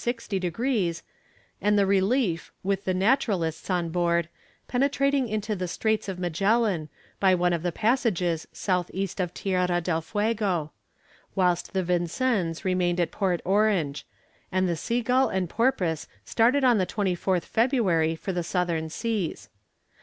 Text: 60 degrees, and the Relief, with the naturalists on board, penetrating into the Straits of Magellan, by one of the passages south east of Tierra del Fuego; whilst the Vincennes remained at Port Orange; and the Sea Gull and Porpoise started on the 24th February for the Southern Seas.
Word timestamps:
60 0.03 0.39
degrees, 0.39 1.03
and 1.61 1.77
the 1.77 1.85
Relief, 1.85 2.51
with 2.63 2.85
the 2.85 2.93
naturalists 2.95 3.69
on 3.69 3.89
board, 3.89 4.29
penetrating 4.67 5.27
into 5.29 5.55
the 5.55 5.67
Straits 5.67 6.09
of 6.09 6.17
Magellan, 6.17 6.89
by 7.19 7.35
one 7.35 7.53
of 7.53 7.61
the 7.61 7.71
passages 7.71 8.47
south 8.51 8.89
east 8.95 9.19
of 9.19 9.31
Tierra 9.31 9.79
del 9.79 10.01
Fuego; 10.01 10.71
whilst 11.35 11.73
the 11.73 11.83
Vincennes 11.83 12.65
remained 12.65 12.99
at 12.99 13.11
Port 13.11 13.41
Orange; 13.45 14.07
and 14.51 14.67
the 14.67 14.75
Sea 14.75 15.03
Gull 15.03 15.29
and 15.29 15.47
Porpoise 15.47 16.07
started 16.25 16.63
on 16.63 16.79
the 16.79 16.87
24th 16.87 17.43
February 17.43 18.15
for 18.15 18.33
the 18.33 18.41
Southern 18.41 18.89
Seas. 18.89 19.49